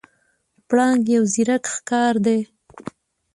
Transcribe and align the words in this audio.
پړانګ 0.67 1.03
یو 1.15 1.23
زیرک 1.33 1.63
ښکاری 1.75 2.19
دی. 2.25 2.39